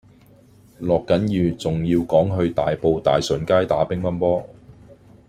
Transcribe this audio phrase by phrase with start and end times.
[0.79, 4.43] 落緊雨仲要趕住去大埔大順街打乒乓波